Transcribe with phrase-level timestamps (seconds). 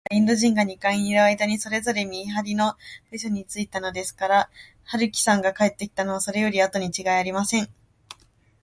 [0.09, 2.75] みんなは、まだインド人が二階にいるあいだに、それぞれ見はりの
[3.11, 4.49] 部署についたのですから、
[4.83, 7.69] 春木さんが帰ってきたのは、それよりあとにちがいありません。